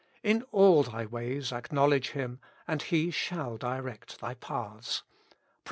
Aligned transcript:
In 0.23 0.41
all 0.51 0.81
thy 0.81 1.05
ways 1.05 1.53
acknowledge 1.53 2.09
Him, 2.09 2.39
and 2.67 2.81
He 2.81 3.11
shall 3.11 3.57
direct 3.57 4.19
thy 4.19 4.33
paths' 4.33 5.03
(Prov. 5.29 5.37